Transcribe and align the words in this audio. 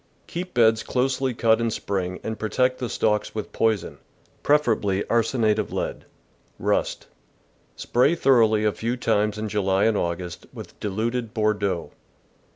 —Keep 0.25 0.55
beds 0.55 0.81
closely 0.81 1.31
cut 1.35 1.61
in 1.61 1.69
spring 1.69 2.19
and 2.23 2.39
protect 2.39 2.79
the 2.79 2.89
stalks 2.89 3.35
with 3.35 3.51
poison, 3.53 3.99
prefer 4.41 4.73
ably 4.73 5.05
arsenate 5.11 5.59
of 5.59 5.71
lead. 5.71 6.05
Rust.— 6.57 7.05
Spray 7.75 8.15
thoroughly 8.15 8.65
a 8.65 8.71
few 8.71 8.97
times 8.97 9.37
in 9.37 9.47
July 9.47 9.83
and 9.85 9.95
August 9.95 10.47
with 10.53 10.79
diluted 10.79 11.35
Bordeaux. 11.35 11.91